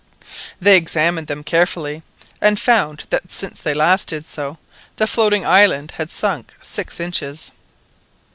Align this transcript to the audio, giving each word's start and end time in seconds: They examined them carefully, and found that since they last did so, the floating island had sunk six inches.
They 0.59 0.77
examined 0.77 1.27
them 1.27 1.43
carefully, 1.43 2.01
and 2.41 2.59
found 2.59 3.03
that 3.11 3.31
since 3.31 3.61
they 3.61 3.75
last 3.75 4.07
did 4.07 4.25
so, 4.25 4.57
the 4.95 5.05
floating 5.05 5.45
island 5.45 5.91
had 5.97 6.09
sunk 6.09 6.55
six 6.59 6.99
inches. 6.99 7.51